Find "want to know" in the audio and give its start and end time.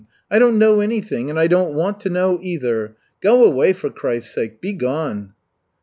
1.75-2.39